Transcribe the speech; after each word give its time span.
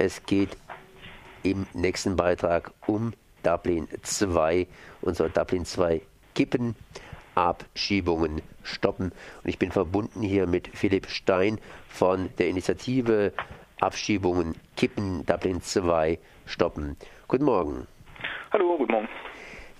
Es 0.00 0.24
geht 0.24 0.56
im 1.42 1.66
nächsten 1.74 2.16
Beitrag 2.16 2.72
um 2.86 3.12
Dublin 3.42 3.86
2 4.00 4.66
und 5.02 5.14
soll 5.14 5.28
Dublin 5.28 5.66
2 5.66 6.00
kippen, 6.34 6.74
Abschiebungen 7.34 8.40
stoppen. 8.62 9.12
Und 9.44 9.50
ich 9.50 9.58
bin 9.58 9.70
verbunden 9.70 10.22
hier 10.22 10.46
mit 10.46 10.68
Philipp 10.68 11.06
Stein 11.10 11.60
von 11.86 12.30
der 12.38 12.48
Initiative 12.48 13.34
Abschiebungen 13.78 14.54
kippen, 14.74 15.26
Dublin 15.26 15.60
2 15.60 16.18
stoppen. 16.46 16.96
Guten 17.28 17.44
Morgen. 17.44 17.86
Hallo, 18.52 18.78
guten 18.78 18.92
Morgen. 18.92 19.08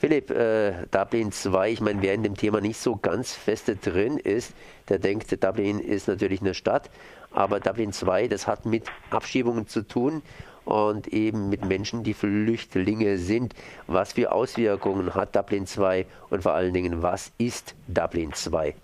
Philipp, 0.01 0.31
äh, 0.31 0.87
Dublin 0.91 1.31
2, 1.31 1.73
ich 1.73 1.81
meine, 1.83 2.01
wer 2.01 2.15
in 2.15 2.23
dem 2.23 2.35
Thema 2.35 2.63
nicht 2.63 2.79
so 2.79 2.97
ganz 2.97 3.37
feste 3.37 3.77
drin 3.77 4.17
ist, 4.17 4.57
der 4.89 4.99
denkt, 4.99 5.31
Dublin 5.45 5.79
ist 5.79 6.09
natürlich 6.09 6.41
eine 6.41 6.55
Stadt, 6.55 6.89
aber 7.35 7.61
Dublin 7.61 7.93
2, 7.93 8.29
das 8.29 8.47
hat 8.47 8.65
mit 8.65 8.91
Abschiebungen 9.11 9.67
zu 9.67 9.87
tun 9.87 10.23
und 10.65 11.09
eben 11.09 11.51
mit 11.51 11.67
Menschen, 11.67 12.03
die 12.03 12.15
Flüchtlinge 12.15 13.19
sind. 13.19 13.55
Was 13.89 14.15
für 14.15 14.33
Auswirkungen 14.33 15.15
hat 15.15 15.37
Dublin 15.37 15.67
2 15.67 16.07
und 16.31 16.43
vor 16.43 16.53
allen 16.53 16.73
Dingen, 16.73 17.03
was 17.03 17.35
ist 17.37 17.77
Dublin 17.87 18.33
2? 18.33 18.75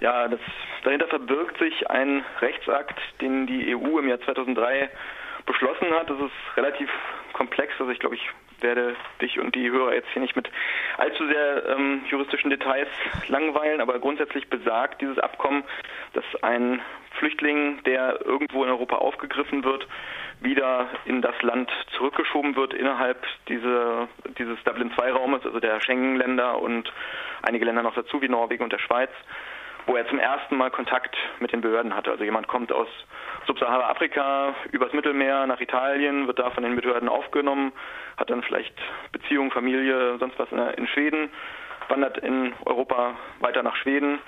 Ja, 0.00 0.26
das, 0.26 0.40
dahinter 0.82 1.06
verbirgt 1.06 1.56
sich 1.58 1.88
ein 1.88 2.24
Rechtsakt, 2.40 2.98
den 3.20 3.46
die 3.46 3.76
EU 3.76 4.00
im 4.00 4.08
Jahr 4.08 4.20
2003 4.22 4.90
beschlossen 5.46 5.92
hat. 5.92 6.10
Das 6.10 6.18
ist 6.18 6.56
relativ 6.56 6.90
komplex, 7.36 7.74
also 7.78 7.92
ich 7.92 7.98
glaube, 7.98 8.14
ich 8.14 8.30
werde 8.60 8.96
dich 9.20 9.38
und 9.38 9.54
die 9.54 9.70
Hörer 9.70 9.92
jetzt 9.92 10.08
hier 10.14 10.22
nicht 10.22 10.36
mit 10.36 10.50
allzu 10.96 11.26
sehr 11.26 11.66
ähm, 11.68 12.02
juristischen 12.08 12.48
Details 12.48 12.88
langweilen, 13.28 13.82
aber 13.82 13.98
grundsätzlich 13.98 14.48
besagt 14.48 15.02
dieses 15.02 15.18
Abkommen, 15.18 15.62
dass 16.14 16.24
ein 16.42 16.80
Flüchtling, 17.18 17.82
der 17.84 18.24
irgendwo 18.24 18.64
in 18.64 18.70
Europa 18.70 18.96
aufgegriffen 18.96 19.64
wird, 19.64 19.86
wieder 20.40 20.88
in 21.04 21.20
das 21.20 21.40
Land 21.42 21.70
zurückgeschoben 21.96 22.56
wird 22.56 22.72
innerhalb 22.72 23.22
diese, 23.48 24.08
dieses 24.38 24.62
Dublin-II-Raumes, 24.64 25.44
also 25.44 25.60
der 25.60 25.80
Schengen-Länder 25.82 26.58
und 26.60 26.90
einige 27.42 27.66
Länder 27.66 27.82
noch 27.82 27.94
dazu, 27.94 28.22
wie 28.22 28.28
Norwegen 28.28 28.64
und 28.64 28.72
der 28.72 28.78
Schweiz, 28.78 29.10
wo 29.86 29.96
er 29.96 30.06
zum 30.08 30.18
ersten 30.18 30.56
Mal 30.56 30.70
Kontakt 30.70 31.16
mit 31.38 31.52
den 31.52 31.60
Behörden 31.60 31.94
hatte. 31.94 32.10
Also 32.10 32.24
jemand 32.24 32.48
kommt 32.48 32.72
aus 32.72 32.88
Subsahara-Afrika 33.46 34.54
übers 34.72 34.92
Mittelmeer 34.92 35.46
nach 35.46 35.60
Italien, 35.60 36.26
wird 36.26 36.38
da 36.38 36.50
von 36.50 36.64
den 36.64 36.76
Behörden 36.76 37.08
aufgenommen, 37.08 37.72
hat 38.16 38.30
dann 38.30 38.42
vielleicht 38.42 38.74
Beziehung, 39.12 39.50
Familie, 39.52 40.18
sonst 40.18 40.38
was 40.38 40.50
in 40.52 40.88
Schweden, 40.88 41.30
wandert 41.88 42.18
in 42.18 42.52
Europa 42.64 43.14
weiter 43.40 43.62
nach 43.62 43.76
Schweden, 43.76 44.18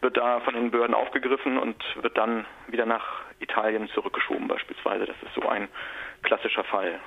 wird 0.00 0.16
da 0.16 0.40
von 0.40 0.54
den 0.54 0.70
Behörden 0.70 0.94
aufgegriffen 0.94 1.58
und 1.58 1.82
wird 2.02 2.16
dann 2.16 2.46
wieder 2.68 2.86
nach 2.86 3.22
Italien 3.40 3.88
zurückgeschoben 3.88 4.46
beispielsweise. 4.46 5.06
Das 5.06 5.16
ist 5.22 5.34
so 5.34 5.48
ein 5.48 5.68
klassischer 6.22 6.64
Fall. 6.64 7.00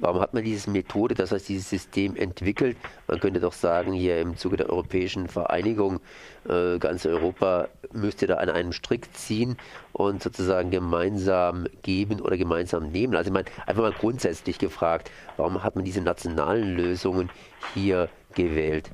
Warum 0.00 0.20
hat 0.20 0.32
man 0.32 0.44
diese 0.44 0.70
Methode, 0.70 1.14
das 1.14 1.32
heißt 1.32 1.48
dieses 1.48 1.68
System 1.68 2.14
entwickelt? 2.14 2.76
Man 3.08 3.18
könnte 3.18 3.40
doch 3.40 3.52
sagen, 3.52 3.92
hier 3.92 4.20
im 4.20 4.36
Zuge 4.36 4.56
der 4.56 4.70
europäischen 4.70 5.28
Vereinigung, 5.28 6.00
äh, 6.48 6.78
ganz 6.78 7.04
Europa 7.04 7.68
müsste 7.92 8.28
da 8.28 8.36
an 8.36 8.48
einem 8.48 8.72
Strick 8.72 9.12
ziehen 9.14 9.56
und 9.92 10.22
sozusagen 10.22 10.70
gemeinsam 10.70 11.66
geben 11.82 12.20
oder 12.20 12.36
gemeinsam 12.36 12.92
nehmen. 12.92 13.16
Also 13.16 13.30
ich 13.30 13.34
meine, 13.34 13.46
einfach 13.66 13.82
mal 13.82 13.92
grundsätzlich 13.92 14.58
gefragt, 14.58 15.10
warum 15.36 15.64
hat 15.64 15.74
man 15.74 15.84
diese 15.84 16.00
nationalen 16.00 16.76
Lösungen 16.76 17.28
hier 17.74 18.08
gewählt? 18.34 18.90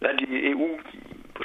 Ja, 0.00 0.12
die 0.12 0.54
EU 0.54 0.78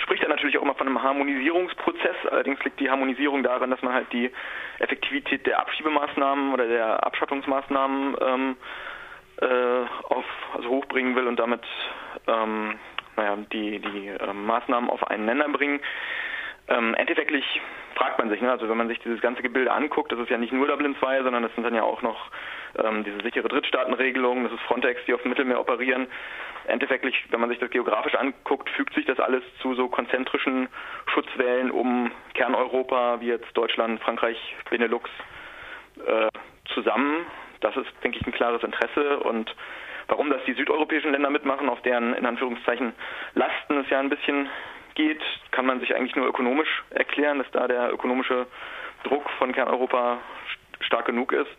spricht 0.01 0.23
ja 0.23 0.29
natürlich 0.29 0.57
auch 0.57 0.63
immer 0.63 0.75
von 0.75 0.87
einem 0.87 1.01
Harmonisierungsprozess. 1.01 2.15
Allerdings 2.29 2.63
liegt 2.63 2.79
die 2.79 2.89
Harmonisierung 2.89 3.43
darin, 3.43 3.69
dass 3.69 3.81
man 3.81 3.93
halt 3.93 4.11
die 4.11 4.31
Effektivität 4.79 5.45
der 5.45 5.59
Abschiebemaßnahmen 5.59 6.53
oder 6.53 6.67
der 6.67 7.05
Abschottungsmaßnahmen 7.05 8.15
ähm, 8.21 8.55
äh, 9.41 9.85
auf, 10.09 10.25
also 10.55 10.69
hochbringen 10.69 11.15
will 11.15 11.27
und 11.27 11.39
damit 11.39 11.61
ähm, 12.27 12.79
naja, 13.15 13.37
die, 13.51 13.79
die 13.79 14.07
äh, 14.07 14.33
Maßnahmen 14.33 14.89
auf 14.89 15.05
einen 15.07 15.25
Nenner 15.25 15.49
bringen. 15.49 15.79
Ähm, 16.67 16.95
endeffektlich 16.95 17.61
fragt 17.95 18.19
man 18.19 18.29
sich, 18.29 18.41
ne? 18.41 18.51
also 18.51 18.69
wenn 18.69 18.77
man 18.77 18.87
sich 18.87 18.99
dieses 18.99 19.21
ganze 19.21 19.41
Gebilde 19.41 19.71
anguckt, 19.71 20.11
das 20.11 20.19
ist 20.19 20.29
ja 20.29 20.37
nicht 20.37 20.53
nur 20.53 20.67
Dublin 20.67 20.95
2, 20.99 21.23
sondern 21.23 21.43
das 21.43 21.53
sind 21.55 21.63
dann 21.63 21.75
ja 21.75 21.83
auch 21.83 22.01
noch 22.01 22.31
ähm, 22.77 23.03
diese 23.03 23.21
sichere 23.21 23.47
Drittstaatenregelung, 23.47 24.43
das 24.43 24.53
ist 24.53 24.61
Frontex, 24.61 25.01
die 25.05 25.13
auf 25.13 25.21
dem 25.21 25.29
Mittelmeer 25.29 25.59
operieren. 25.59 26.07
Endeffektlich, 26.65 27.25
wenn 27.29 27.41
man 27.41 27.49
sich 27.49 27.59
das 27.59 27.69
geografisch 27.69 28.15
anguckt, 28.15 28.69
fügt 28.69 28.93
sich 28.93 29.05
das 29.05 29.19
alles 29.19 29.43
zu 29.61 29.75
so 29.75 29.89
konzentrischen 29.89 30.69
Schutzwellen 31.07 31.71
um 31.71 32.11
Kerneuropa, 32.33 33.19
wie 33.19 33.27
jetzt 33.27 33.55
Deutschland, 33.55 34.01
Frankreich, 34.01 34.37
Benelux, 34.69 35.09
äh, 36.05 36.29
zusammen. 36.73 37.25
Das 37.59 37.75
ist, 37.75 37.91
denke 38.03 38.17
ich, 38.19 38.25
ein 38.25 38.33
klares 38.33 38.63
Interesse 38.63 39.19
und 39.19 39.53
warum 40.07 40.29
das 40.29 40.43
die 40.45 40.53
südeuropäischen 40.53 41.11
Länder 41.11 41.29
mitmachen, 41.29 41.69
auf 41.69 41.81
deren 41.81 42.13
in 42.13 42.25
Anführungszeichen 42.25 42.93
Lasten 43.35 43.77
es 43.79 43.89
ja 43.89 43.99
ein 43.99 44.09
bisschen 44.09 44.49
geht, 44.95 45.21
kann 45.51 45.65
man 45.65 45.79
sich 45.79 45.95
eigentlich 45.95 46.15
nur 46.15 46.27
ökonomisch 46.27 46.83
erklären, 46.91 47.39
dass 47.39 47.49
da 47.51 47.67
der 47.67 47.91
ökonomische 47.91 48.47
Druck 49.03 49.29
von 49.37 49.51
Kerneuropa 49.51 50.19
stark 50.81 51.05
genug 51.05 51.31
ist. 51.31 51.49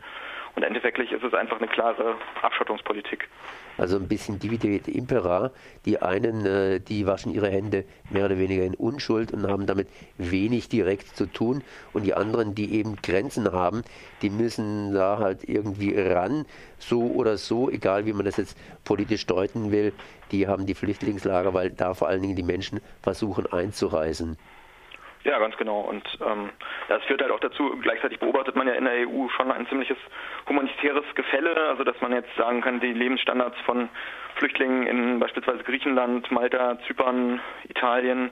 Und 0.57 0.63
endeffektlich 0.63 1.11
ist 1.11 1.25
es 1.25 1.35
einfach 1.35 1.59
eine 1.59 1.67
klare 1.67 2.15
Abschottungspolitik. 2.43 3.29
Also 3.77 3.97
ein 3.97 4.07
bisschen 4.07 4.39
Divide 4.39 4.89
Impera. 4.89 5.51
Die 5.85 6.01
einen, 6.01 6.47
äh, 6.47 6.81
die 6.81 7.07
waschen 7.07 7.35
ihre 7.35 7.49
Hände 7.49 7.85
mehr 8.11 8.27
oder 8.27 8.39
weniger 8.39 8.63
in 8.63 8.75
Unschuld 8.75 9.33
und 9.33 9.49
haben 9.49 9.67
damit 9.67 9.89
wenig 10.17 10.69
direkt 10.69 11.17
zu 11.17 11.27
tun. 11.27 11.65
Und 11.93 12.05
die 12.05 12.15
anderen, 12.15 12.55
die 12.55 12.75
eben 12.75 12.97
Grenzen 13.03 13.51
haben, 13.51 13.83
die 14.23 14.31
müssen 14.31 14.95
da 14.95 15.19
halt 15.19 15.49
irgendwie 15.49 15.99
ran, 15.99 16.47
so 16.79 17.03
oder 17.03 17.37
so, 17.37 17.69
egal 17.69 18.07
wie 18.07 18.13
man 18.13 18.25
das 18.25 18.37
jetzt 18.37 18.57
politisch 18.85 19.27
deuten 19.27 19.73
will. 19.73 19.93
Die 20.31 20.47
haben 20.47 20.67
die 20.67 20.75
Flüchtlingslager, 20.75 21.53
weil 21.53 21.71
da 21.71 21.95
vor 21.95 22.09
allen 22.09 22.23
Dingen 22.23 22.37
die 22.37 22.45
Menschen 22.45 22.81
versuchen 23.03 23.53
einzureisen. 23.53 24.39
Ja, 25.25 25.39
ganz 25.39 25.57
genau. 25.57 25.81
Und 25.81 26.07
ähm, 26.21 26.51
das 26.89 27.03
führt 27.05 27.23
halt 27.23 27.33
auch 27.33 27.41
dazu, 27.41 27.79
gleichzeitig 27.81 28.19
beobachtet 28.21 28.57
man 28.57 28.69
ja 28.69 28.75
in 28.75 28.85
der 28.85 29.09
EU 29.09 29.29
schon 29.31 29.51
ein 29.51 29.67
ziemliches 29.69 29.97
humanitäres 30.47 31.05
Gefälle, 31.15 31.57
also 31.69 31.83
dass 31.83 31.99
man 32.03 32.13
jetzt 32.13 32.35
sagen 32.37 32.61
kann, 32.61 32.81
die 32.81 32.93
Lebensstandards 32.93 33.59
von 33.65 33.89
Flüchtlingen 34.37 34.87
in 34.87 35.19
beispielsweise 35.21 35.63
Griechenland, 35.65 36.31
Malta, 36.31 36.79
Zypern, 36.87 37.41
Italien 37.69 38.31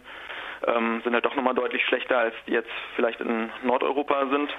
ähm, 0.66 1.00
sind 1.02 1.14
halt 1.14 1.24
doch 1.24 1.34
nochmal 1.34 1.54
deutlich 1.54 1.82
schlechter, 1.86 2.18
als 2.18 2.34
die 2.46 2.52
jetzt 2.52 2.70
vielleicht 2.94 3.20
in 3.20 3.50
Nordeuropa 3.62 4.26
sind. 4.26 4.54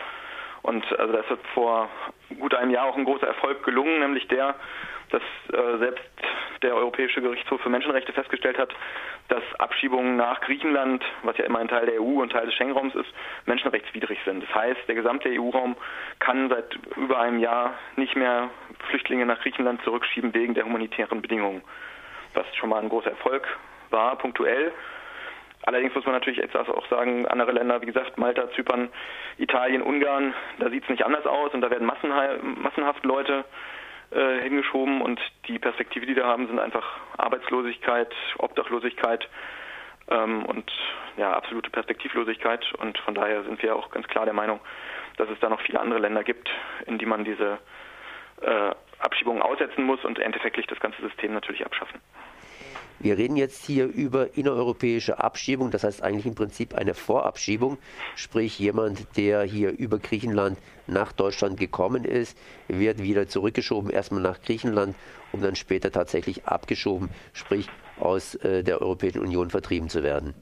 Und 0.64 0.84
also 0.98 1.14
da 1.14 1.20
ist 1.20 1.30
vor 1.54 1.90
gut 2.40 2.56
einem 2.56 2.72
Jahr 2.72 2.86
auch 2.86 2.98
ein 2.98 3.06
großer 3.06 3.28
Erfolg 3.28 3.64
gelungen, 3.64 4.00
nämlich 4.00 4.28
der, 4.30 4.56
dass 5.12 5.22
äh, 5.52 5.78
selbst 5.78 6.04
der 6.64 6.76
Europäische 6.76 7.22
Gerichtshof 7.22 7.62
für 7.62 7.70
Menschenrechte 7.70 8.14
festgestellt 8.14 8.58
hat, 8.58 8.74
dass 9.28 9.44
Abschiebungen 9.60 10.16
nach 10.16 10.42
Griechenland, 10.42 11.04
was 11.24 11.38
ja 11.38 11.46
immer 11.46 11.60
ein 11.60 11.68
Teil 11.68 11.86
der 11.86 12.02
EU 12.02 12.22
und 12.22 12.32
Teil 12.32 12.46
des 12.46 12.56
Schengen-Raums 12.56 12.96
ist, 12.96 13.10
menschenrechtswidrig 13.46 14.20
sind. 14.26 14.44
Das 14.44 14.56
heißt, 14.56 14.88
der 14.88 14.96
gesamte 14.96 15.30
EU-Raum 15.30 15.76
kann 16.20 16.50
seit 16.50 16.76
über 16.96 17.20
einem 17.20 17.40
Jahr 17.40 17.74
nicht 17.96 18.16
mehr 18.16 18.50
Flüchtlinge 18.90 19.26
nach 19.26 19.42
Griechenland 19.42 19.82
zurückschieben 19.84 20.34
wegen 20.34 20.54
der 20.54 20.66
humanitären 20.66 21.22
Bedingungen, 21.22 21.62
was 22.34 22.46
schon 22.56 22.70
mal 22.70 22.82
ein 22.82 22.90
großer 22.90 23.12
Erfolg 23.12 23.48
war, 23.90 24.18
punktuell. 24.18 24.72
Allerdings 25.66 25.96
muss 25.96 26.06
man 26.06 26.16
natürlich 26.16 26.40
jetzt 26.40 26.56
auch 26.58 26.88
sagen, 26.90 27.26
andere 27.28 27.54
Länder, 27.54 27.82
wie 27.82 27.86
gesagt, 27.86 28.18
Malta, 28.18 28.52
Zypern, 28.52 28.90
Italien, 29.38 29.82
Ungarn, 29.82 30.34
da 30.60 30.70
sieht 30.70 30.84
es 30.84 30.90
nicht 30.90 31.06
anders 31.06 31.26
aus 31.26 31.54
und 31.54 31.62
da 31.62 31.70
werden 31.70 31.88
massenhaft 31.88 33.06
Leute 33.06 33.46
äh, 34.14 34.42
hingeschoben 34.42 35.02
und 35.02 35.20
die 35.48 35.60
Perspektive, 35.60 36.06
die 36.06 36.16
da 36.16 36.26
haben, 36.26 36.48
sind 36.48 36.60
einfach 36.60 36.86
Arbeitslosigkeit, 37.18 38.14
Obdachlosigkeit 38.38 39.28
ähm, 40.10 40.46
und 40.46 40.72
ja, 41.18 41.34
absolute 41.34 41.70
Perspektivlosigkeit. 41.70 42.74
Und 42.76 42.98
von 43.00 43.16
daher 43.16 43.44
sind 43.44 43.62
wir 43.62 43.76
auch 43.76 43.92
ganz 43.92 44.08
klar 44.08 44.26
der 44.26 44.34
Meinung, 44.34 44.60
dass 45.18 45.30
es 45.30 45.40
da 45.40 45.50
noch 45.50 45.62
viele 45.62 45.80
andere 45.80 46.00
Länder 46.00 46.24
gibt, 46.24 46.50
in 46.86 46.98
die 46.98 47.06
man 47.06 47.24
diese 47.24 47.60
äh, 48.42 48.72
Abschiebungen 49.00 49.42
aussetzen 49.42 49.84
muss 49.84 50.04
und 50.06 50.20
endeffektlich 50.20 50.68
das 50.68 50.80
ganze 50.80 51.02
System 51.02 51.34
natürlich 51.34 51.66
abschaffen. 51.66 52.00
Wir 53.04 53.18
reden 53.18 53.36
jetzt 53.36 53.66
hier 53.66 53.86
über 53.88 54.38
innereuropäische 54.38 55.22
Abschiebung, 55.22 55.72
das 55.72 55.84
heißt 55.84 56.02
eigentlich 56.02 56.26
im 56.26 56.36
Prinzip 56.36 56.74
eine 56.74 56.94
Vorabschiebung, 56.94 57.78
sprich 58.16 58.58
jemand, 58.58 59.18
der 59.18 59.44
hier 59.44 59.78
über 59.78 60.00
Griechenland 60.00 60.58
nach 60.88 61.12
Deutschland 61.12 61.60
gekommen 61.60 62.06
ist, 62.06 62.38
wird 62.70 63.04
wieder 63.04 63.28
zurückgeschoben, 63.28 63.92
erstmal 63.92 64.22
nach 64.22 64.42
Griechenland, 64.42 64.96
um 65.34 65.42
dann 65.42 65.58
später 65.58 65.92
tatsächlich 65.92 66.46
abgeschoben, 66.46 67.10
sprich 67.34 67.68
aus 68.00 68.36
äh, 68.36 68.64
der 68.64 68.82
Europäischen 68.82 69.20
Union 69.20 69.50
vertrieben 69.50 69.90
zu 69.90 70.02
werden. 70.02 70.34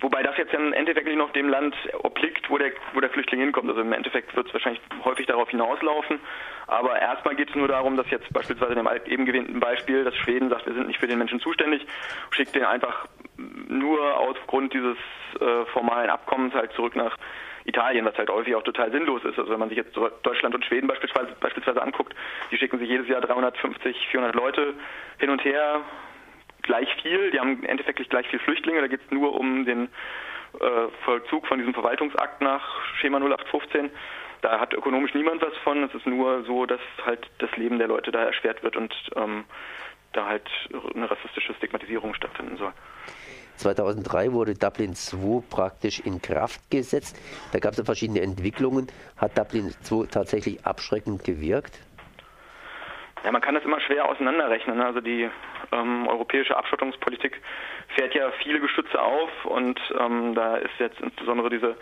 Wobei 0.00 0.22
das 0.22 0.36
jetzt 0.36 0.54
im 0.54 0.72
Endeffekt 0.72 1.08
noch 1.16 1.32
dem 1.32 1.48
Land 1.48 1.74
obliegt, 2.02 2.48
wo 2.50 2.58
der, 2.58 2.72
wo 2.92 3.00
der 3.00 3.10
Flüchtling 3.10 3.40
hinkommt. 3.40 3.68
Also 3.68 3.80
im 3.80 3.92
Endeffekt 3.92 4.34
wird 4.36 4.46
es 4.46 4.52
wahrscheinlich 4.52 4.80
häufig 5.04 5.26
darauf 5.26 5.50
hinauslaufen. 5.50 6.20
Aber 6.66 7.00
erstmal 7.00 7.34
geht 7.34 7.48
es 7.48 7.54
nur 7.56 7.68
darum, 7.68 7.96
dass 7.96 8.08
jetzt 8.10 8.32
beispielsweise 8.32 8.74
in 8.74 8.78
dem 8.78 8.88
eben 9.06 9.26
gewähnten 9.26 9.58
Beispiel, 9.58 10.04
dass 10.04 10.14
Schweden 10.16 10.50
sagt, 10.50 10.66
wir 10.66 10.74
sind 10.74 10.86
nicht 10.86 11.00
für 11.00 11.06
den 11.06 11.18
Menschen 11.18 11.40
zuständig, 11.40 11.86
schickt 12.30 12.54
den 12.54 12.64
einfach 12.64 13.06
nur 13.36 14.16
aufgrund 14.18 14.72
dieses 14.72 14.98
äh, 15.40 15.64
formalen 15.72 16.10
Abkommens 16.10 16.54
halt 16.54 16.72
zurück 16.72 16.94
nach 16.94 17.16
Italien, 17.64 18.04
was 18.04 18.16
halt 18.16 18.30
häufig 18.30 18.54
auch 18.54 18.62
total 18.62 18.90
sinnlos 18.90 19.24
ist. 19.24 19.38
Also 19.38 19.50
wenn 19.50 19.58
man 19.58 19.68
sich 19.68 19.78
jetzt 19.78 19.96
Deutschland 19.96 20.54
und 20.54 20.64
Schweden 20.64 20.86
beispielsweise, 20.86 21.34
beispielsweise 21.40 21.82
anguckt, 21.82 22.14
die 22.50 22.56
schicken 22.56 22.78
sich 22.78 22.88
jedes 22.88 23.08
Jahr 23.08 23.20
350, 23.20 24.08
400 24.10 24.34
Leute 24.34 24.74
hin 25.18 25.30
und 25.30 25.44
her, 25.44 25.82
gleich 26.68 26.88
viel, 27.02 27.30
die 27.30 27.40
haben 27.40 27.62
im 27.62 27.64
Endeffekt 27.64 27.98
gleich 28.10 28.28
viel 28.28 28.38
Flüchtlinge, 28.38 28.80
da 28.80 28.86
geht 28.86 29.00
es 29.04 29.10
nur 29.10 29.34
um 29.34 29.64
den 29.64 29.88
äh, 30.60 30.88
Vollzug 31.04 31.46
von 31.46 31.58
diesem 31.58 31.74
Verwaltungsakt 31.74 32.42
nach 32.42 32.62
Schema 33.00 33.18
0815. 33.18 33.90
Da 34.42 34.60
hat 34.60 34.72
ökonomisch 34.72 35.14
niemand 35.14 35.42
was 35.42 35.56
von. 35.64 35.82
Es 35.82 35.94
ist 35.94 36.06
nur 36.06 36.44
so, 36.44 36.66
dass 36.66 36.80
halt 37.04 37.28
das 37.38 37.50
Leben 37.56 37.78
der 37.78 37.88
Leute 37.88 38.12
da 38.12 38.22
erschwert 38.22 38.62
wird 38.62 38.76
und 38.76 38.94
ähm, 39.16 39.44
da 40.12 40.26
halt 40.26 40.48
eine 40.94 41.10
rassistische 41.10 41.54
Stigmatisierung 41.54 42.14
stattfinden 42.14 42.56
soll. 42.56 42.72
2003 43.56 44.32
wurde 44.32 44.54
Dublin 44.54 44.94
II 45.12 45.42
praktisch 45.50 46.00
in 46.00 46.22
Kraft 46.22 46.70
gesetzt. 46.70 47.18
Da 47.52 47.58
gab 47.58 47.72
es 47.72 47.78
ja 47.78 47.84
verschiedene 47.84 48.20
Entwicklungen. 48.20 48.86
Hat 49.16 49.36
Dublin 49.36 49.74
II 49.90 50.06
tatsächlich 50.06 50.64
abschreckend 50.64 51.24
gewirkt? 51.24 51.80
Ja, 53.24 53.32
man 53.32 53.40
kann 53.42 53.54
das 53.54 53.64
immer 53.64 53.80
schwer 53.80 54.08
auseinanderrechnen. 54.08 54.80
Also 54.80 55.00
die 55.00 55.28
ähm, 55.72 56.06
europäische 56.06 56.56
Abschottungspolitik 56.56 57.40
fährt 57.96 58.14
ja 58.14 58.30
viele 58.42 58.60
Geschütze 58.60 59.00
auf 59.00 59.30
und 59.44 59.80
ähm, 59.98 60.34
da 60.34 60.56
ist 60.56 60.78
jetzt 60.78 61.00
insbesondere 61.00 61.50
diese 61.50 61.76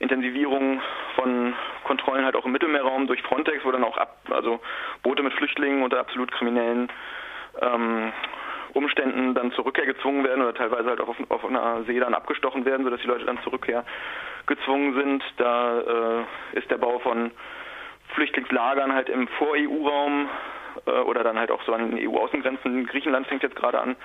Intensivierung 0.00 0.82
von 1.14 1.54
Kontrollen 1.84 2.24
halt 2.24 2.34
auch 2.34 2.44
im 2.44 2.52
Mittelmeerraum 2.52 3.06
durch 3.06 3.22
Frontex, 3.22 3.64
wo 3.64 3.70
dann 3.70 3.84
auch 3.84 3.96
ab, 3.96 4.16
also 4.30 4.60
Boote 5.02 5.22
mit 5.22 5.32
Flüchtlingen 5.34 5.82
unter 5.82 6.00
absolut 6.00 6.32
kriminellen 6.32 6.90
ähm, 7.60 8.12
Umständen 8.72 9.34
dann 9.34 9.52
zur 9.52 9.66
Rückkehr 9.66 9.86
gezwungen 9.86 10.24
werden 10.24 10.42
oder 10.42 10.54
teilweise 10.54 10.88
halt 10.88 11.00
auch 11.00 11.08
auf, 11.08 11.16
auf 11.28 11.44
einer 11.44 11.84
See 11.84 12.00
dann 12.00 12.14
abgestochen 12.14 12.64
werden, 12.64 12.84
sodass 12.84 13.00
die 13.00 13.06
Leute 13.06 13.26
dann 13.26 13.40
zur 13.42 13.52
Rückkehr 13.52 13.84
gezwungen 14.46 14.94
sind. 14.94 15.22
Da 15.36 15.80
äh, 15.80 16.58
ist 16.58 16.70
der 16.70 16.78
Bau 16.78 16.98
von 16.98 17.30
Flüchtlingslagern 18.14 18.92
halt 18.92 19.08
im 19.08 19.28
Vor-EU-Raum 19.28 20.28
äh, 20.86 20.90
oder 20.90 21.22
dann 21.22 21.38
halt 21.38 21.50
auch 21.50 21.62
so 21.64 21.72
an 21.72 21.90
den 21.90 22.08
EU-Außengrenzen. 22.08 22.86
Griechenland 22.86 23.26
fängt 23.26 23.42
jetzt 23.42 23.56
gerade 23.56 23.80
an, 23.80 23.96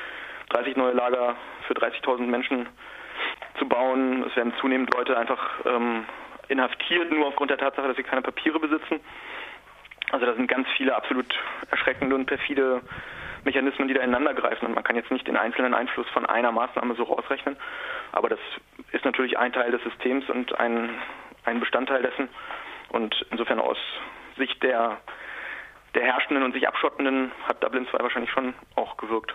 30 0.50 0.75
neue 0.78 0.94
Lager 0.94 1.36
für 1.68 1.74
30.000 1.74 2.22
Menschen 2.22 2.68
zu 3.60 3.68
bauen. 3.68 4.24
Es 4.28 4.36
werden 4.36 4.54
zunehmend 4.60 4.94
Leute 4.94 5.18
einfach 5.18 5.66
ähm, 5.66 6.06
inhaftiert, 6.48 7.12
nur 7.12 7.28
aufgrund 7.28 7.52
der 7.52 7.58
Tatsache, 7.58 7.88
dass 7.88 7.98
sie 7.98 8.04
keine 8.04 8.22
Papiere 8.22 8.60
besitzen. 8.60 9.00
Also 10.12 10.25
da 10.25 10.34
sind 10.36 10.48
ganz 10.48 10.68
viele 10.78 10.96
absolut 10.96 11.28
erschreckende 11.69 12.16
und 12.16 12.25
perfide 12.25 12.81
Mechanismen, 13.44 13.88
die 13.88 13.94
da 13.94 14.02
ineinander 14.02 14.34
greifen. 14.34 14.66
Und 14.66 14.75
man 14.75 14.84
kann 14.84 14.96
jetzt 14.96 15.12
nicht 15.12 15.28
den 15.28 15.38
einzelnen 15.38 15.74
Einfluss 15.74 16.08
von 16.10 16.25
einer 16.25 16.52
Maßnahme 16.52 16.96
so 16.96 17.04
rausrechnen. 17.04 17.58
Aber 18.12 18.30
das 18.30 18.40
ist 18.92 19.06
natürlich 19.06 19.38
ein 19.38 19.52
Teil 19.52 19.72
des 19.72 19.84
Systems 19.84 20.30
und 20.30 20.58
ein, 20.60 20.90
ein 21.46 21.60
Bestandteil 21.60 22.02
dessen. 22.02 22.30
Und 22.90 23.25
insofern 23.31 23.60
aus 23.60 23.78
Sicht 24.38 24.62
der, 24.63 24.98
der 25.95 26.04
Herrschenden 26.04 26.44
und 26.44 26.54
sich 26.54 26.68
Abschottenden 26.68 27.31
hat 27.48 27.63
Dublin 27.63 27.88
2 27.89 28.00
wahrscheinlich 28.00 28.31
schon 28.31 28.54
auch 28.75 28.98
gewirkt. 28.98 29.34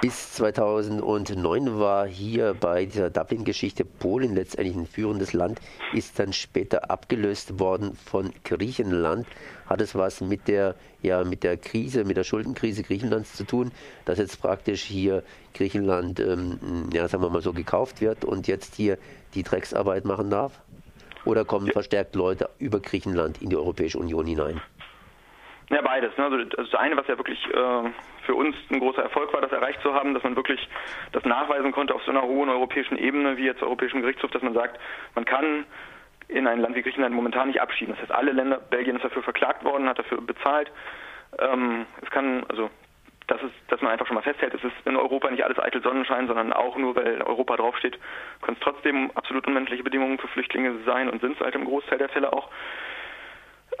Bis 0.00 0.32
2009 0.32 1.78
war 1.78 2.06
hier 2.06 2.54
bei 2.58 2.86
dieser 2.86 3.10
Dublin-Geschichte 3.10 3.84
Polen 3.84 4.34
letztendlich 4.34 4.74
ein 4.74 4.86
führendes 4.86 5.34
Land, 5.34 5.60
ist 5.92 6.18
dann 6.18 6.32
später 6.32 6.90
abgelöst 6.90 7.60
worden 7.60 7.94
von 7.94 8.32
Griechenland. 8.44 9.26
Hat 9.66 9.82
es 9.82 9.94
was 9.94 10.22
mit 10.22 10.48
der, 10.48 10.74
ja, 11.02 11.22
mit 11.22 11.44
der 11.44 11.58
Krise, 11.58 12.04
mit 12.04 12.16
der 12.16 12.24
Schuldenkrise 12.24 12.82
Griechenlands 12.82 13.34
zu 13.34 13.44
tun, 13.44 13.72
dass 14.06 14.16
jetzt 14.16 14.40
praktisch 14.40 14.84
hier 14.84 15.22
Griechenland, 15.52 16.18
ähm, 16.18 16.88
ja, 16.94 17.06
sagen 17.06 17.22
wir 17.22 17.28
mal 17.28 17.42
so, 17.42 17.52
gekauft 17.52 18.00
wird 18.00 18.24
und 18.24 18.48
jetzt 18.48 18.76
hier 18.76 18.96
die 19.34 19.42
Drecksarbeit 19.42 20.06
machen 20.06 20.30
darf? 20.30 20.62
Oder 21.26 21.44
kommen 21.44 21.70
verstärkt 21.70 22.14
Leute 22.14 22.48
über 22.58 22.80
Griechenland 22.80 23.42
in 23.42 23.50
die 23.50 23.56
Europäische 23.56 23.98
Union 23.98 24.26
hinein? 24.26 24.62
Ja, 25.70 25.82
beides. 25.82 26.16
Ne? 26.16 26.24
Also 26.24 26.44
das 26.44 26.74
eine, 26.74 26.96
was 26.96 27.06
ja 27.06 27.16
wirklich 27.16 27.38
äh, 27.46 27.90
für 28.26 28.34
uns 28.34 28.56
ein 28.70 28.80
großer 28.80 29.02
Erfolg 29.02 29.32
war, 29.32 29.40
das 29.40 29.52
erreicht 29.52 29.80
zu 29.82 29.94
haben, 29.94 30.14
dass 30.14 30.22
man 30.24 30.34
wirklich 30.34 30.68
das 31.12 31.24
nachweisen 31.24 31.70
konnte 31.70 31.94
auf 31.94 32.02
so 32.02 32.10
einer 32.10 32.22
hohen 32.22 32.48
europäischen 32.48 32.98
Ebene 32.98 33.36
wie 33.36 33.44
jetzt 33.44 33.62
Europäischen 33.62 34.00
Gerichtshof, 34.00 34.32
dass 34.32 34.42
man 34.42 34.54
sagt, 34.54 34.80
man 35.14 35.24
kann 35.24 35.64
in 36.26 36.46
ein 36.46 36.60
Land 36.60 36.74
wie 36.74 36.82
Griechenland 36.82 37.14
momentan 37.14 37.48
nicht 37.48 37.60
abschieben. 37.60 37.94
Das 37.94 38.02
heißt, 38.02 38.12
alle 38.12 38.32
Länder, 38.32 38.58
Belgien 38.58 38.96
ist 38.96 39.04
dafür 39.04 39.22
verklagt 39.22 39.64
worden, 39.64 39.88
hat 39.88 39.98
dafür 39.98 40.20
bezahlt. 40.20 40.70
Ähm, 41.38 41.86
es 42.02 42.10
kann, 42.10 42.44
also 42.48 42.68
das 43.28 43.40
ist, 43.42 43.54
dass 43.68 43.80
man 43.80 43.92
einfach 43.92 44.06
schon 44.06 44.16
mal 44.16 44.22
festhält, 44.22 44.54
es 44.54 44.64
ist 44.64 44.74
in 44.84 44.96
Europa 44.96 45.30
nicht 45.30 45.44
alles 45.44 45.58
eitel 45.60 45.82
Sonnenschein, 45.82 46.26
sondern 46.26 46.52
auch 46.52 46.76
nur, 46.76 46.96
weil 46.96 47.22
Europa 47.22 47.56
draufsteht, 47.56 47.96
können 48.42 48.56
es 48.58 48.64
trotzdem 48.64 49.12
absolut 49.14 49.46
unmenschliche 49.46 49.84
Bedingungen 49.84 50.18
für 50.18 50.26
Flüchtlinge 50.28 50.74
sein 50.84 51.08
und 51.08 51.20
sind 51.20 51.36
es 51.36 51.40
halt 51.40 51.54
im 51.54 51.64
Großteil 51.64 51.98
der 51.98 52.08
Fälle 52.08 52.32
auch. 52.32 52.48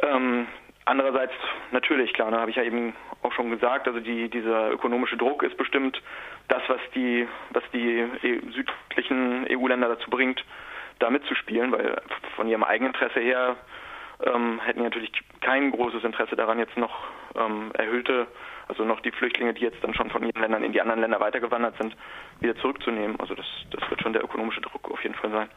Ähm, 0.02 0.46
Andererseits 0.90 1.34
natürlich, 1.70 2.12
klar, 2.14 2.32
ne, 2.32 2.40
habe 2.40 2.50
ich 2.50 2.56
ja 2.56 2.64
eben 2.64 2.94
auch 3.22 3.32
schon 3.32 3.48
gesagt, 3.48 3.86
also 3.86 4.00
die, 4.00 4.28
dieser 4.28 4.72
ökonomische 4.72 5.16
Druck 5.16 5.44
ist 5.44 5.56
bestimmt 5.56 6.02
das, 6.48 6.62
was 6.66 6.80
die, 6.96 7.28
was 7.50 7.62
die 7.72 8.00
e 8.00 8.40
südlichen 8.50 9.46
EU-Länder 9.48 9.86
dazu 9.86 10.10
bringt, 10.10 10.44
da 10.98 11.08
mitzuspielen, 11.08 11.70
weil 11.70 12.02
von 12.34 12.48
ihrem 12.48 12.64
Eigeninteresse 12.64 13.20
her 13.20 13.54
ähm, 14.24 14.60
hätten 14.64 14.82
natürlich 14.82 15.12
kein 15.40 15.70
großes 15.70 16.02
Interesse 16.02 16.34
daran, 16.34 16.58
jetzt 16.58 16.76
noch 16.76 17.04
ähm, 17.36 17.70
erhöhte, 17.74 18.26
also 18.66 18.84
noch 18.84 18.98
die 18.98 19.12
Flüchtlinge, 19.12 19.54
die 19.54 19.62
jetzt 19.62 19.84
dann 19.84 19.94
schon 19.94 20.10
von 20.10 20.24
ihren 20.24 20.42
Ländern 20.42 20.64
in 20.64 20.72
die 20.72 20.80
anderen 20.80 21.02
Länder 21.02 21.20
weitergewandert 21.20 21.76
sind, 21.80 21.96
wieder 22.40 22.56
zurückzunehmen. 22.56 23.14
Also 23.20 23.36
das, 23.36 23.46
das 23.70 23.88
wird 23.88 24.02
schon 24.02 24.12
der 24.12 24.24
ökonomische 24.24 24.60
Druck 24.60 24.90
auf 24.90 25.04
jeden 25.04 25.14
Fall 25.14 25.30
sein. 25.30 25.48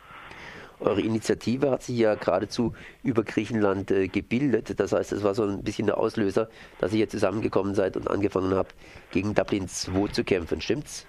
Eure 0.83 1.01
Initiative 1.01 1.71
hat 1.71 1.83
sich 1.83 1.97
ja 1.97 2.15
geradezu 2.15 2.73
über 3.03 3.23
Griechenland 3.23 3.89
äh, 3.91 4.07
gebildet. 4.07 4.79
Das 4.79 4.91
heißt, 4.91 5.13
es 5.13 5.23
war 5.23 5.33
so 5.33 5.43
ein 5.43 5.63
bisschen 5.63 5.87
der 5.87 5.97
Auslöser, 5.97 6.49
dass 6.79 6.91
ihr 6.91 6.97
hier 6.97 7.09
zusammengekommen 7.09 7.73
seid 7.73 7.95
und 7.95 8.09
angefangen 8.09 8.53
habt, 8.53 8.75
gegen 9.11 9.33
Dublin 9.33 9.67
2 9.67 10.07
zu 10.11 10.23
kämpfen. 10.23 10.59
Stimmt's? 10.59 11.07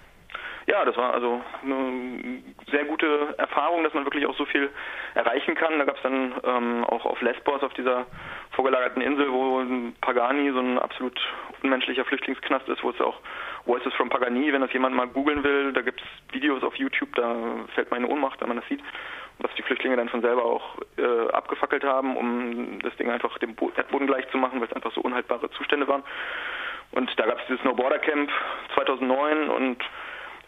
Ja, 0.67 0.85
das 0.85 0.97
war 0.97 1.13
also 1.13 1.43
eine 1.63 2.41
sehr 2.71 2.85
gute 2.87 3.35
Erfahrung, 3.37 3.85
dass 3.85 3.93
man 3.93 4.05
wirklich 4.05 4.27
auch 4.27 4.37
so 4.37 4.47
viel 4.47 4.71
erreichen 5.15 5.55
kann. 5.57 5.79
Da 5.79 5.85
gab 5.85 5.97
es 5.97 6.03
dann 6.03 6.33
ähm, 6.43 6.85
auch 6.85 7.05
auf 7.05 7.21
Lesbos, 7.21 7.63
auf 7.63 7.75
dieser 7.75 8.07
vorgelagerten 8.53 9.03
Insel, 9.03 9.31
wo 9.31 9.63
Pagani 10.01 10.53
so 10.53 10.61
ein 10.61 10.79
absolut 10.79 11.21
unmenschlicher 11.63 12.07
Flüchtlingsknast 12.07 12.69
ist, 12.69 12.83
wo 12.83 12.91
es 12.91 13.01
auch 13.01 13.19
Voices 13.67 13.93
from 13.95 14.09
Pagani, 14.09 14.53
wenn 14.53 14.63
das 14.63 14.73
jemand 14.73 14.95
mal 14.95 15.07
googeln 15.07 15.45
will, 15.45 15.73
da 15.73 15.83
gibt 15.83 16.01
es 16.01 16.35
Videos 16.35 16.63
auf 16.63 16.77
YouTube, 16.77 17.15
da 17.15 17.37
fällt 17.75 17.93
in 17.93 18.05
Ohnmacht, 18.05 18.41
wenn 18.41 18.49
man 18.49 18.59
das 18.59 18.69
sieht 18.69 18.81
was 19.39 19.53
die 19.57 19.63
Flüchtlinge 19.63 19.97
dann 19.97 20.09
von 20.09 20.23
selber 20.23 20.45
auch 20.45 20.79
äh, 20.97 21.31
abgefackelt 21.33 21.85
haben, 21.85 22.17
um 22.17 22.79
das 22.81 22.95
Ding 22.97 23.11
einfach 23.11 23.37
dem 23.39 23.57
Erdboden 23.77 24.07
gleich 24.07 24.29
zu 24.31 24.39
machen, 24.39 24.61
weil 24.61 24.69
es 24.69 24.73
einfach 24.73 24.93
so 24.93 25.01
unhaltbare 25.01 25.51
Zustände 25.51 25.89
waren. 25.89 26.05
Und 26.93 27.11
da 27.19 27.27
gab 27.27 27.41
es 27.41 27.47
dieses 27.49 27.65
No 27.65 27.75
Border 27.75 27.99
Camp 27.99 28.31
2009 28.75 29.49
und 29.49 29.83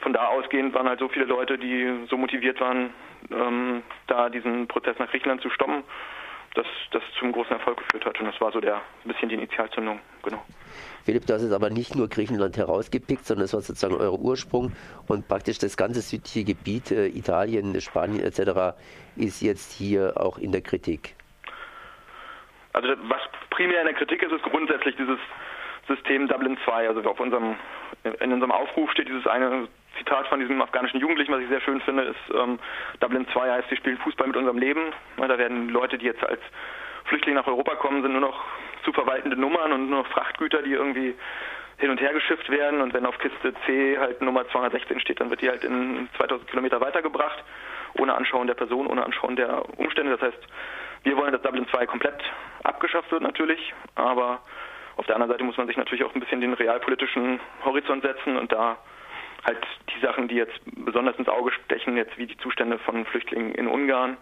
von 0.00 0.12
da 0.12 0.26
ausgehend 0.26 0.74
waren 0.74 0.88
halt 0.88 1.00
so 1.00 1.08
viele 1.08 1.24
Leute, 1.24 1.58
die 1.58 2.06
so 2.08 2.16
motiviert 2.16 2.60
waren, 2.60 2.92
ähm, 3.32 3.82
da 4.06 4.28
diesen 4.28 4.68
Prozess 4.68 4.98
nach 4.98 5.10
Griechenland 5.10 5.40
zu 5.40 5.50
stoppen, 5.50 5.82
dass 6.56 6.66
das 6.90 7.02
zum 7.18 7.32
großen 7.32 7.52
Erfolg 7.52 7.78
geführt 7.78 8.04
hat. 8.06 8.18
Und 8.18 8.26
das 8.26 8.40
war 8.40 8.50
so 8.50 8.60
der 8.60 8.76
ein 8.76 9.08
bisschen 9.08 9.28
die 9.28 9.34
Initialzündung, 9.34 10.00
genau. 10.22 10.42
Philipp, 11.04 11.26
du 11.26 11.34
hast 11.34 11.42
jetzt 11.42 11.52
aber 11.52 11.70
nicht 11.70 11.94
nur 11.94 12.08
Griechenland 12.08 12.56
herausgepickt, 12.56 13.24
sondern 13.24 13.44
es 13.44 13.54
war 13.54 13.60
sozusagen 13.60 13.94
euer 13.94 14.18
Ursprung 14.18 14.72
und 15.06 15.28
praktisch 15.28 15.58
das 15.58 15.76
ganze 15.76 16.00
südliche 16.00 16.44
Gebiet, 16.44 16.90
äh, 16.90 17.06
Italien, 17.06 17.80
Spanien 17.80 18.24
etc., 18.24 18.76
ist 19.16 19.40
jetzt 19.42 19.72
hier 19.72 20.14
auch 20.16 20.38
in 20.38 20.50
der 20.50 20.62
Kritik. 20.62 21.14
Also 22.72 22.88
was 23.08 23.20
primär 23.50 23.80
in 23.80 23.86
der 23.86 23.94
Kritik 23.94 24.22
ist, 24.22 24.32
ist 24.32 24.42
grundsätzlich 24.42 24.96
dieses 24.96 25.18
System 25.88 26.28
Dublin 26.28 26.58
2. 26.64 26.88
Also 26.88 27.02
auf 27.08 27.20
unserem, 27.20 27.56
in 28.20 28.32
unserem 28.32 28.52
Aufruf 28.52 28.90
steht 28.92 29.08
dieses 29.08 29.26
eine 29.26 29.68
Zitat 29.98 30.28
von 30.28 30.40
diesem 30.40 30.60
afghanischen 30.60 31.00
Jugendlichen, 31.00 31.32
was 31.32 31.40
ich 31.40 31.48
sehr 31.48 31.60
schön 31.60 31.80
finde, 31.80 32.02
ist 32.04 32.34
ähm, 32.34 32.58
Dublin 33.00 33.26
2 33.32 33.50
heißt, 33.50 33.70
wir 33.70 33.76
spielen 33.76 33.98
Fußball 33.98 34.26
mit 34.26 34.36
unserem 34.36 34.58
Leben. 34.58 34.92
Da 35.16 35.38
werden 35.38 35.68
Leute, 35.70 35.98
die 35.98 36.06
jetzt 36.06 36.24
als 36.24 36.40
Flüchtlinge 37.04 37.38
nach 37.38 37.46
Europa 37.46 37.76
kommen, 37.76 38.02
sind 38.02 38.12
nur 38.12 38.20
noch 38.20 38.44
zu 38.84 38.92
verwaltende 38.92 39.36
Nummern 39.36 39.72
und 39.72 39.90
nur 39.90 40.02
noch 40.02 40.08
Frachtgüter, 40.08 40.62
die 40.62 40.72
irgendwie 40.72 41.14
hin 41.78 41.90
und 41.90 42.00
her 42.00 42.12
geschifft 42.12 42.48
werden 42.48 42.80
und 42.80 42.94
wenn 42.94 43.04
auf 43.04 43.18
Kiste 43.18 43.52
C 43.66 43.98
halt 43.98 44.22
Nummer 44.22 44.48
216 44.48 45.00
steht, 45.00 45.20
dann 45.20 45.28
wird 45.28 45.42
die 45.42 45.48
halt 45.48 45.62
in 45.62 46.08
2000 46.16 46.48
Kilometer 46.48 46.80
weitergebracht, 46.80 47.44
ohne 47.98 48.14
Anschauen 48.14 48.46
der 48.46 48.54
Person, 48.54 48.86
ohne 48.86 49.04
Anschauen 49.04 49.36
der 49.36 49.62
Umstände. 49.78 50.16
Das 50.16 50.32
heißt, 50.32 50.42
wir 51.02 51.16
wollen, 51.16 51.32
dass 51.32 51.42
Dublin 51.42 51.68
2 51.68 51.86
komplett 51.86 52.18
abgeschafft 52.62 53.12
wird 53.12 53.22
natürlich, 53.22 53.74
aber 53.94 54.40
auf 54.96 55.06
der 55.06 55.14
anderen 55.14 55.32
Seite 55.32 55.44
muss 55.44 55.56
man 55.56 55.66
sich 55.66 55.76
natürlich 55.76 56.04
auch 56.04 56.14
ein 56.14 56.20
bisschen 56.20 56.40
den 56.40 56.54
realpolitischen 56.54 57.40
Horizont 57.64 58.02
setzen 58.02 58.36
und 58.36 58.52
da 58.52 58.78
halt 59.44 59.58
die 59.94 60.00
Sachen, 60.00 60.28
die 60.28 60.34
jetzt 60.34 60.58
besonders 60.84 61.16
ins 61.16 61.28
Auge 61.28 61.52
stechen, 61.52 61.96
jetzt 61.96 62.16
wie 62.18 62.26
die 62.26 62.36
Zustände 62.38 62.78
von 62.78 63.04
Flüchtlingen 63.06 63.54
in 63.54 63.68
Ungarn, 63.68 64.16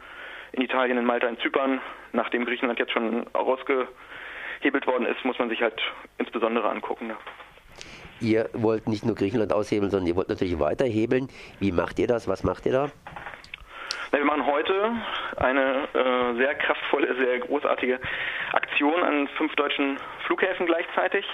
in 0.53 0.63
Italien, 0.63 0.99
in 0.99 1.05
Malta, 1.05 1.29
in 1.29 1.39
Zypern, 1.39 1.81
nachdem 2.13 2.45
Griechenland 2.45 2.79
jetzt 2.79 2.93
schon 2.93 3.27
rausgehebelt 3.35 4.87
worden 4.87 5.07
ist, 5.07 5.25
muss 5.25 5.39
man 5.39 5.49
sich 5.49 5.63
halt 5.63 5.81
insbesondere 6.19 6.69
angucken. 6.69 7.13
Ihr 8.21 8.49
wollt 8.53 8.89
nicht 8.89 9.05
nur 9.05 9.15
Griechenland 9.15 9.53
aushebeln, 9.53 9.91
sondern 9.91 10.07
ihr 10.09 10.17
wollt 10.17 10.29
natürlich 10.29 10.59
weiterhebeln. 10.61 11.29
Wie 11.59 11.73
macht 11.73 11.99
ihr 11.99 12.07
das? 12.07 12.29
Was 12.29 12.45
macht 12.45 12.67
ihr 12.67 12.73
da? 12.73 12.91
Wir 14.13 14.25
machen 14.25 14.47
heute 14.47 14.93
eine 15.39 15.89
äh, 15.93 16.37
sehr 16.37 16.55
kraftvolle, 16.55 17.17
sehr 17.17 17.41
großartige 17.41 17.99
Aktion 18.75 19.05
an 19.05 19.29
fünf 19.37 19.55
deutschen 19.55 19.99
Flughäfen 20.27 20.67
gleichzeitig. 20.67 21.25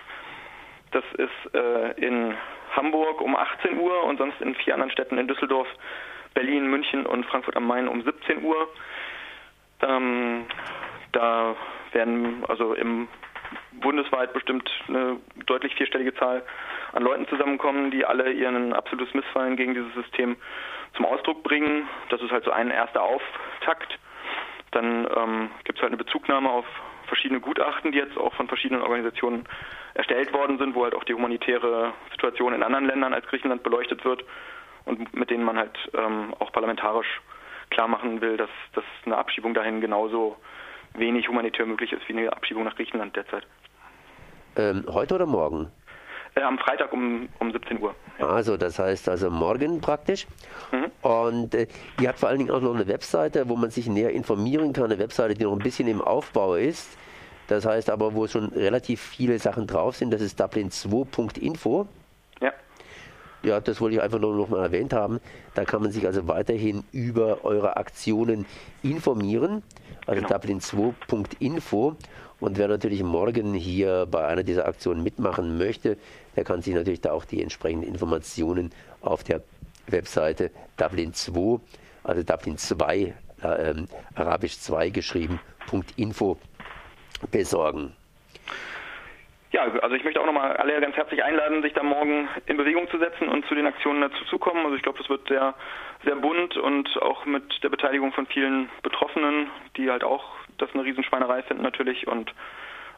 Das 0.90 1.04
ist 1.16 1.54
äh, 1.54 1.92
in 1.92 2.34
Hamburg 2.76 3.22
um 3.22 3.34
18 3.34 3.78
Uhr 3.78 4.04
und 4.04 4.18
sonst 4.18 4.38
in 4.42 4.54
vier 4.56 4.74
anderen 4.74 4.90
Städten 4.90 5.16
in 5.16 5.26
Düsseldorf, 5.26 5.66
Berlin, 6.34 6.66
München 6.66 7.06
und 7.06 7.24
Frankfurt 7.24 7.56
am 7.56 7.66
Main 7.66 7.88
um 7.88 8.02
17 8.02 8.44
Uhr. 8.44 8.68
Ähm, 9.80 10.44
da 11.12 11.56
werden 11.92 12.44
also 12.46 12.74
im 12.74 13.08
bundesweit 13.72 14.34
bestimmt 14.34 14.70
eine 14.88 15.16
deutlich 15.46 15.74
vierstellige 15.76 16.14
Zahl 16.16 16.42
an 16.92 17.02
Leuten 17.02 17.26
zusammenkommen, 17.28 17.90
die 17.90 18.04
alle 18.04 18.32
ihren 18.32 18.74
absolutes 18.74 19.14
Missfallen 19.14 19.56
gegen 19.56 19.72
dieses 19.72 19.94
System 19.94 20.36
zum 20.94 21.06
Ausdruck 21.06 21.42
bringen. 21.42 21.88
Das 22.10 22.20
ist 22.20 22.32
halt 22.32 22.44
so 22.44 22.50
ein 22.50 22.70
erster 22.70 23.02
Auftakt. 23.02 23.98
Dann 24.72 25.08
ähm, 25.16 25.50
gibt 25.64 25.78
es 25.78 25.82
halt 25.82 25.92
eine 25.92 26.04
Bezugnahme 26.04 26.50
auf 26.50 26.66
verschiedene 27.10 27.40
Gutachten, 27.40 27.92
die 27.92 27.98
jetzt 27.98 28.16
auch 28.16 28.32
von 28.34 28.48
verschiedenen 28.48 28.82
Organisationen 28.82 29.44
erstellt 29.94 30.32
worden 30.32 30.58
sind, 30.58 30.74
wo 30.74 30.84
halt 30.84 30.94
auch 30.94 31.04
die 31.04 31.14
humanitäre 31.14 31.92
Situation 32.12 32.54
in 32.54 32.62
anderen 32.62 32.86
Ländern 32.86 33.12
als 33.12 33.26
Griechenland 33.26 33.62
beleuchtet 33.62 34.04
wird 34.04 34.24
und 34.84 35.12
mit 35.14 35.28
denen 35.30 35.44
man 35.44 35.58
halt 35.58 35.76
ähm, 35.92 36.34
auch 36.38 36.52
parlamentarisch 36.52 37.20
klar 37.70 37.88
machen 37.88 38.20
will, 38.20 38.36
dass, 38.36 38.50
dass 38.74 38.84
eine 39.04 39.18
Abschiebung 39.18 39.54
dahin 39.54 39.80
genauso 39.80 40.36
wenig 40.94 41.28
humanitär 41.28 41.66
möglich 41.66 41.92
ist 41.92 42.08
wie 42.08 42.16
eine 42.16 42.32
Abschiebung 42.32 42.64
nach 42.64 42.76
Griechenland 42.76 43.14
derzeit. 43.16 43.46
Ähm, 44.56 44.84
heute 44.88 45.14
oder 45.16 45.26
morgen? 45.26 45.70
Äh, 46.34 46.42
am 46.42 46.58
Freitag 46.58 46.92
um, 46.92 47.28
um 47.38 47.52
17 47.52 47.80
Uhr. 47.80 47.94
Ja. 48.18 48.28
Also 48.28 48.56
das 48.56 48.78
heißt 48.78 49.08
also 49.08 49.30
morgen 49.30 49.80
praktisch. 49.80 50.26
Mhm. 50.70 50.90
Und 51.02 51.54
äh, 51.54 51.66
ihr 52.00 52.08
habt 52.08 52.20
vor 52.20 52.28
allen 52.28 52.38
Dingen 52.38 52.50
auch 52.50 52.60
noch 52.60 52.74
eine 52.74 52.86
Webseite, 52.86 53.48
wo 53.48 53.56
man 53.56 53.70
sich 53.70 53.88
näher 53.88 54.10
informieren 54.10 54.72
kann. 54.72 54.84
Eine 54.84 54.98
Webseite, 54.98 55.34
die 55.34 55.44
noch 55.44 55.52
ein 55.52 55.58
bisschen 55.58 55.88
im 55.88 56.00
Aufbau 56.00 56.54
ist. 56.54 56.96
Das 57.48 57.66
heißt 57.66 57.90
aber, 57.90 58.14
wo 58.14 58.28
schon 58.28 58.46
relativ 58.50 59.00
viele 59.00 59.38
Sachen 59.40 59.66
drauf 59.66 59.96
sind. 59.96 60.12
Das 60.12 60.20
ist 60.20 60.40
dublin2.info. 60.40 61.88
Ja. 62.40 62.52
Ja, 63.42 63.58
das 63.58 63.80
wollte 63.80 63.96
ich 63.96 64.02
einfach 64.02 64.20
nur 64.20 64.36
noch 64.36 64.48
mal 64.48 64.62
erwähnt 64.62 64.92
haben. 64.92 65.18
Da 65.54 65.64
kann 65.64 65.82
man 65.82 65.90
sich 65.90 66.06
also 66.06 66.28
weiterhin 66.28 66.84
über 66.92 67.44
eure 67.44 67.76
Aktionen 67.76 68.46
informieren. 68.84 69.64
Also 70.06 70.22
genau. 70.22 70.34
dublin2.info. 70.36 71.96
Und 72.40 72.56
wer 72.56 72.68
natürlich 72.68 73.02
morgen 73.02 73.52
hier 73.52 74.06
bei 74.10 74.26
einer 74.26 74.42
dieser 74.42 74.66
Aktionen 74.66 75.02
mitmachen 75.02 75.58
möchte, 75.58 75.98
der 76.36 76.44
kann 76.44 76.62
sich 76.62 76.74
natürlich 76.74 77.02
da 77.02 77.12
auch 77.12 77.26
die 77.26 77.42
entsprechenden 77.42 77.86
Informationen 77.86 78.70
auf 79.02 79.22
der 79.22 79.42
Webseite 79.86 80.50
Dublin 80.76 81.12
2, 81.12 81.60
also 82.02 82.22
Dublin 82.22 82.56
2, 82.56 83.14
äh, 83.42 83.74
arabisch 84.14 84.58
2 84.58 84.90
geschrieben, 84.90 85.40
.info 85.96 86.38
besorgen. 87.30 87.94
Ja, 89.52 89.62
also 89.82 89.96
ich 89.96 90.04
möchte 90.04 90.20
auch 90.20 90.26
nochmal 90.26 90.56
alle 90.56 90.80
ganz 90.80 90.96
herzlich 90.96 91.24
einladen, 91.24 91.62
sich 91.62 91.72
da 91.72 91.82
morgen 91.82 92.28
in 92.46 92.56
Bewegung 92.56 92.88
zu 92.88 92.98
setzen 92.98 93.28
und 93.28 93.44
zu 93.46 93.56
den 93.56 93.66
Aktionen 93.66 94.00
dazu 94.00 94.24
zu 94.26 94.38
kommen. 94.38 94.64
Also 94.64 94.76
ich 94.76 94.82
glaube, 94.82 94.98
das 94.98 95.08
wird 95.08 95.26
sehr, 95.26 95.54
sehr 96.04 96.14
bunt 96.14 96.56
und 96.56 96.88
auch 97.02 97.24
mit 97.24 97.62
der 97.62 97.68
Beteiligung 97.68 98.12
von 98.12 98.26
vielen 98.26 98.68
Betroffenen, 98.82 99.48
die 99.76 99.90
halt 99.90 100.04
auch 100.04 100.39
das 100.60 100.70
eine 100.74 100.84
Riesenschweinerei 100.84 101.42
finden 101.42 101.62
natürlich 101.62 102.06
und 102.06 102.32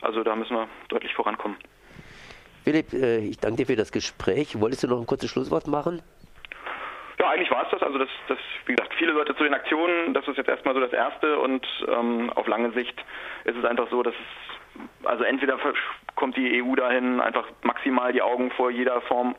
also 0.00 0.22
da 0.24 0.34
müssen 0.34 0.56
wir 0.56 0.68
deutlich 0.88 1.14
vorankommen. 1.14 1.56
Philipp, 2.64 2.92
äh, 2.92 3.18
ich 3.18 3.38
danke 3.38 3.58
dir 3.58 3.66
für 3.66 3.76
das 3.76 3.92
Gespräch. 3.92 4.60
Wolltest 4.60 4.84
du 4.84 4.88
noch 4.88 5.00
ein 5.00 5.06
kurzes 5.06 5.30
Schlusswort 5.30 5.66
machen? 5.66 6.02
Ja, 7.18 7.30
eigentlich 7.30 7.50
war 7.50 7.64
es 7.64 7.70
das. 7.70 7.82
Also 7.82 7.98
das, 7.98 8.08
das, 8.28 8.38
wie 8.66 8.74
gesagt, 8.74 8.94
viele 8.94 9.12
Leute 9.12 9.36
zu 9.36 9.44
den 9.44 9.54
Aktionen, 9.54 10.14
das 10.14 10.26
ist 10.26 10.36
jetzt 10.36 10.48
erstmal 10.48 10.74
so 10.74 10.80
das 10.80 10.92
Erste 10.92 11.38
und 11.38 11.66
ähm, 11.88 12.30
auf 12.30 12.46
lange 12.46 12.72
Sicht 12.72 12.98
ist 13.44 13.56
es 13.56 13.64
einfach 13.64 13.88
so, 13.90 14.02
dass 14.02 14.14
es, 14.14 15.06
also 15.06 15.24
entweder 15.24 15.58
kommt 16.16 16.36
die 16.36 16.62
EU 16.62 16.74
dahin, 16.74 17.20
einfach 17.20 17.46
maximal 17.62 18.12
die 18.12 18.22
Augen 18.22 18.50
vor 18.52 18.70
jeder 18.70 19.00
Form 19.02 19.36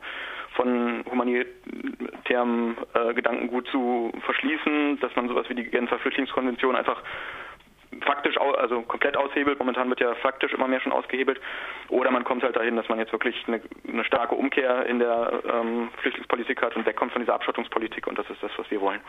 von 0.54 1.04
humanitärem 1.10 2.76
äh, 2.94 3.12
Gedankengut 3.12 3.66
zu 3.68 4.12
verschließen, 4.24 5.00
dass 5.00 5.14
man 5.16 5.28
sowas 5.28 5.48
wie 5.48 5.54
die 5.54 5.64
Genfer 5.64 5.98
Flüchtlingskonvention 5.98 6.76
einfach 6.76 7.02
faktisch, 8.02 8.36
also 8.38 8.82
komplett 8.82 9.16
aushebelt. 9.16 9.58
Momentan 9.58 9.88
wird 9.88 10.00
ja 10.00 10.14
faktisch 10.16 10.52
immer 10.52 10.68
mehr 10.68 10.80
schon 10.80 10.92
ausgehebelt. 10.92 11.40
Oder 11.88 12.10
man 12.10 12.24
kommt 12.24 12.42
halt 12.42 12.56
dahin, 12.56 12.76
dass 12.76 12.88
man 12.88 12.98
jetzt 12.98 13.12
wirklich 13.12 13.36
eine, 13.46 13.60
eine 13.88 14.04
starke 14.04 14.34
Umkehr 14.34 14.86
in 14.86 14.98
der 14.98 15.42
ähm, 15.52 15.88
Flüchtlingspolitik 16.00 16.62
hat 16.62 16.76
und 16.76 16.86
wegkommt 16.86 17.12
von 17.12 17.22
dieser 17.22 17.34
Abschottungspolitik. 17.34 18.06
Und 18.06 18.18
das 18.18 18.28
ist 18.30 18.42
das, 18.42 18.50
was 18.56 18.70
wir 18.70 18.80
wollen. 18.80 19.00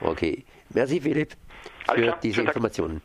Okay. 0.00 0.44
Merci, 0.70 1.00
Philipp, 1.00 1.32
für 1.94 2.16
diese 2.22 2.40
Informationen. 2.42 3.02